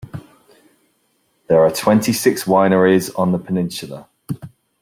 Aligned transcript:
There 1.45 1.61
are 1.63 1.69
twenty 1.69 2.11
six 2.11 2.45
wineries 2.45 3.11
on 3.19 3.33
the 3.33 3.37
peninsula. 3.37 4.09